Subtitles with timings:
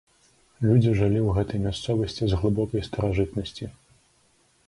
[0.67, 3.65] Людзі жылі ў гэтай мясцовасці з глыбокай старажытнасці.